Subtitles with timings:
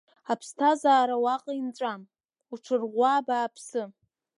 [0.31, 2.01] Аԥсҭазаара уаҟа инҵәам,
[2.51, 3.83] уҽырӷәӷәа абааԥсы…